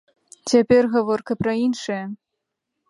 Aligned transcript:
Цяпер 0.53 0.89
гаворка 0.95 1.33
пра 1.43 1.53
іншае. 1.67 2.03